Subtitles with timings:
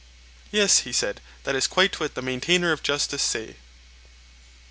[0.51, 3.57] Yes, he said, that is quite what the maintainer of justice say.